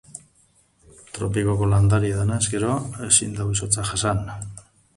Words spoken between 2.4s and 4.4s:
gero, ezin du izotza jasan.